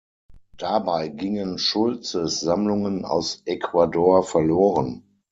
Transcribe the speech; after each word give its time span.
Dabei 0.57 1.09
gingen 1.09 1.59
Schultzes 1.59 2.39
Sammlungen 2.39 3.05
aus 3.05 3.43
Ecuador 3.45 4.23
verloren. 4.23 5.03